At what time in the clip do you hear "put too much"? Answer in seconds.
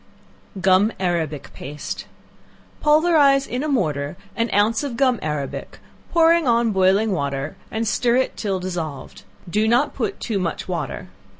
9.93-10.67